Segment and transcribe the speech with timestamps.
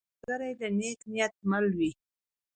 [0.19, 1.91] ملګری د نیک نیت مل وي